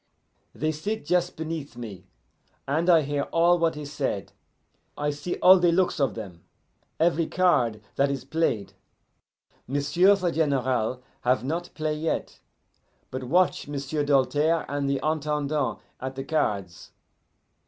"They 0.55 0.71
sit 0.71 1.05
just 1.05 1.37
beneath 1.37 1.77
me, 1.77 2.07
and 2.67 2.89
I 2.89 3.03
hear 3.03 3.25
all 3.31 3.59
what 3.59 3.77
is 3.77 3.93
said, 3.93 4.31
I 4.97 5.11
see 5.11 5.35
all 5.43 5.59
the 5.59 5.71
looks 5.71 5.99
of 5.99 6.15
them, 6.15 6.43
every 6.99 7.27
card 7.27 7.81
that 7.97 8.09
is 8.09 8.25
played. 8.25 8.73
M'sieu' 9.67 10.15
the 10.15 10.31
General 10.31 11.03
have 11.19 11.43
not 11.43 11.69
play 11.75 11.93
yet, 11.93 12.39
but 13.11 13.25
watch 13.25 13.67
M'sieu' 13.67 14.03
Doltaire 14.03 14.65
and 14.67 14.89
the 14.89 14.99
Intendant 15.03 15.77
at 15.99 16.15
the 16.15 16.23
cards. 16.23 16.93